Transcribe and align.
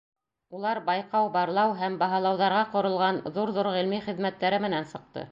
Улар 0.59 0.79
байҡау-барлау 0.85 1.75
һәм 1.81 1.97
баһалауҙарға 2.03 2.63
ҡоролған 2.71 3.19
ҙур-ҙур 3.35 3.69
ғилми 3.75 4.01
хеҙмәттәре 4.07 4.61
менән 4.65 4.89
сыҡты. 4.95 5.27